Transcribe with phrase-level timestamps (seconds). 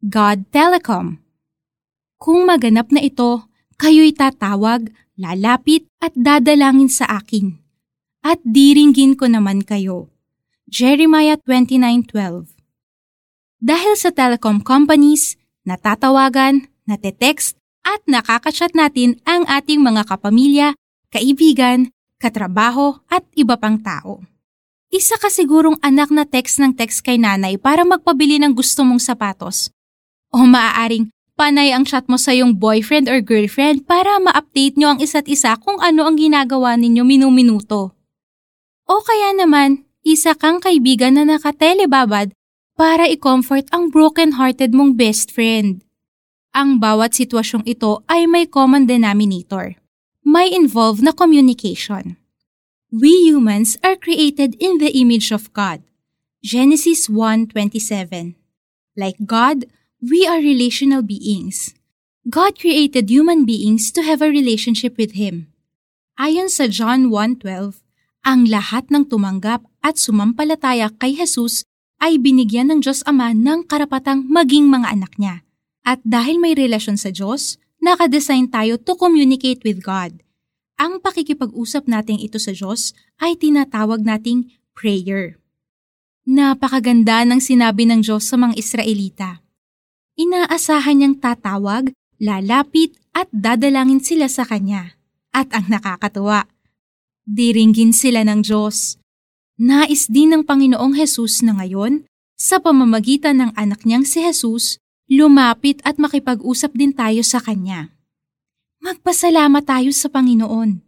[0.00, 1.20] God Telecom.
[2.16, 3.44] Kung maganap na ito,
[3.76, 4.88] kayo'y tatawag,
[5.20, 7.60] lalapit at dadalangin sa akin.
[8.24, 10.08] At diringgin ko naman kayo.
[10.64, 12.16] Jeremiah 29.12
[13.60, 15.36] Dahil sa telecom companies,
[15.68, 20.72] natatawagan, natetext, at nakakachat natin ang ating mga kapamilya,
[21.12, 24.24] kaibigan, katrabaho at iba pang tao.
[24.88, 29.04] Isa ka sigurong anak na text ng text kay nanay para magpabili ng gusto mong
[29.04, 29.68] sapatos
[30.30, 31.10] o maaaring
[31.40, 35.56] panay ang chat mo sa iyong boyfriend or girlfriend para ma-update nyo ang isa't isa
[35.56, 37.96] kung ano ang ginagawa ninyo minu-minuto.
[38.84, 42.36] O kaya naman, isa kang kaibigan na nakatelebabad
[42.76, 45.80] para i-comfort ang broken-hearted mong best friend.
[46.52, 49.78] Ang bawat sitwasyong ito ay may common denominator.
[50.26, 52.20] May involve na communication.
[52.90, 55.80] We humans are created in the image of God.
[56.42, 58.34] Genesis 1.27
[58.98, 61.76] Like God, We are relational beings.
[62.24, 65.52] God created human beings to have a relationship with Him.
[66.16, 67.84] Ayon sa John 1.12,
[68.24, 71.68] ang lahat ng tumanggap at sumampalataya kay Jesus
[72.00, 75.44] ay binigyan ng Diyos Ama ng karapatang maging mga anak niya.
[75.84, 80.24] At dahil may relasyon sa Diyos, nakadesign tayo to communicate with God.
[80.80, 85.36] Ang pakikipag-usap nating ito sa Diyos ay tinatawag nating prayer.
[86.24, 89.44] Napakaganda ng sinabi ng Diyos sa mga Israelita
[90.30, 91.90] inaasahan niyang tatawag,
[92.22, 94.94] lalapit at dadalangin sila sa kanya.
[95.34, 96.46] At ang nakakatuwa,
[97.26, 98.98] diringgin sila ng Diyos.
[99.58, 102.06] Nais din ng Panginoong Hesus na ngayon,
[102.38, 107.92] sa pamamagitan ng anak niyang si Jesus, lumapit at makipag-usap din tayo sa Kanya.
[108.80, 110.80] Magpasalamat tayo sa Panginoon.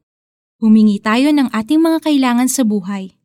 [0.63, 3.19] Humingi tayo ng ating mga kailangan sa buhay.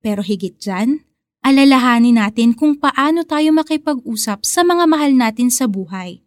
[0.00, 1.05] Pero higit dyan,
[1.46, 6.26] alalahanin natin kung paano tayo makipag-usap sa mga mahal natin sa buhay.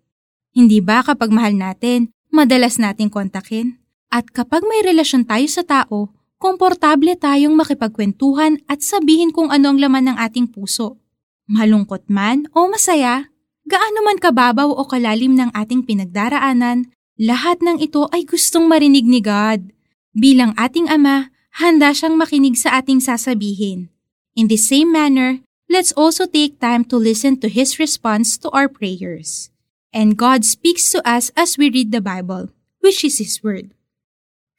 [0.55, 3.75] Hindi ba kapag mahal natin, madalas nating kontakin?
[4.07, 9.77] At kapag may relasyon tayo sa tao, komportable tayong makipagkwentuhan at sabihin kung ano ang
[9.83, 11.03] laman ng ating puso.
[11.51, 13.27] Malungkot man o masaya,
[13.67, 16.87] gaano man kababaw o kalalim ng ating pinagdaraanan,
[17.19, 19.67] lahat ng ito ay gustong marinig ni God.
[20.15, 21.27] Bilang ating Ama,
[21.59, 23.91] handa siyang makinig sa ating sasabihin.
[24.35, 28.69] In the same manner, let's also take time to listen to His response to our
[28.69, 29.49] prayers.
[29.93, 32.49] And God speaks to us as we read the Bible,
[32.81, 33.73] which is His Word.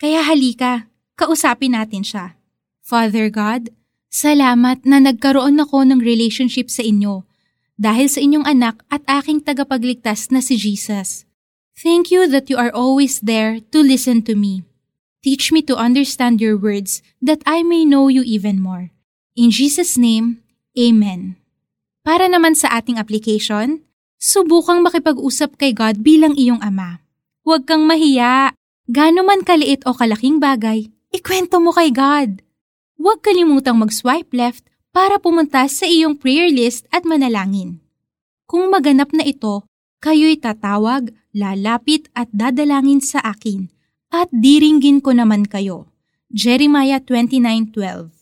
[0.00, 2.34] Kaya halika, kausapin natin siya.
[2.80, 3.70] Father God,
[4.10, 7.28] salamat na nagkaroon ako ng relationship sa inyo
[7.80, 11.24] dahil sa inyong anak at aking tagapagligtas na si Jesus.
[11.80, 14.68] Thank you that you are always there to listen to me.
[15.24, 18.92] Teach me to understand your words that I may know you even more.
[19.38, 20.42] In Jesus' name,
[20.74, 21.38] Amen.
[22.02, 23.86] Para naman sa ating application,
[24.18, 26.98] subukang makipag-usap kay God bilang iyong ama.
[27.46, 28.54] Huwag kang mahiya.
[28.90, 32.42] Gano man kaliit o kalaking bagay, ikwento mo kay God.
[32.98, 37.78] Huwag kalimutang mag-swipe left para pumunta sa iyong prayer list at manalangin.
[38.50, 39.62] Kung maganap na ito,
[40.02, 43.70] kayo'y tatawag, lalapit at dadalangin sa akin,
[44.10, 45.86] at diringgin ko naman kayo.
[46.34, 48.19] Jeremiah 29.12